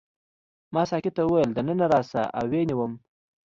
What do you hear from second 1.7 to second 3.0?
راشه او ویې نیوم.